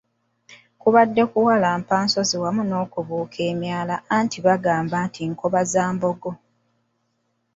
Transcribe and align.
Kubadde 0.81 1.21
kuwalampa 1.31 1.95
nsozi 2.05 2.35
wamu 2.43 2.63
n’okubuuka 2.65 3.39
emyala 3.51 3.95
anti 4.17 4.37
nga 4.39 4.43
bwe 4.43 4.45
bagamba 4.47 4.97
nti 5.07 5.21
‘Nkobazambogo’. 5.31 6.31